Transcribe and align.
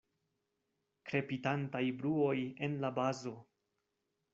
Krepitantaj 1.11 1.85
bruoj 2.01 2.35
en 2.69 2.83
la 2.87 2.95
bazo. 3.01 3.39